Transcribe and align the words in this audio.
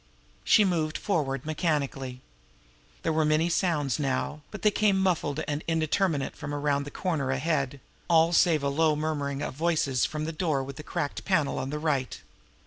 She 0.43 0.65
moved 0.65 0.97
forward 0.97 1.45
mechanically. 1.45 2.21
There 3.03 3.13
were 3.13 3.23
many 3.23 3.49
sounds 3.49 3.99
now, 3.99 4.41
but 4.49 4.63
they 4.63 4.71
came 4.71 4.97
muffled 4.99 5.43
and 5.47 5.63
indeterminate 5.67 6.35
from 6.35 6.55
around 6.55 6.85
that 6.85 6.95
corner 6.95 7.29
ahead 7.29 7.79
all 8.09 8.33
save 8.33 8.63
a 8.63 8.69
low 8.69 8.95
murmuring 8.95 9.43
of 9.43 9.53
voices 9.53 10.05
from 10.05 10.25
the 10.25 10.31
door 10.31 10.63
with 10.63 10.77
the 10.77 10.81
cracked 10.83 11.23
panel 11.23 11.59
on 11.59 11.69
the 11.69 11.77
right. 11.77 12.19